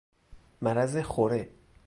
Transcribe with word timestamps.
مرض 0.61 0.97
خوره 1.01 1.49